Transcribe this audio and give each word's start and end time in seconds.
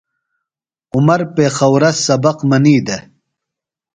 عمر 0.95 1.19
پیخورہ 1.35 1.91
سبق 2.05 2.37
منی 2.49 2.75
دےۡ۔ 2.85 3.03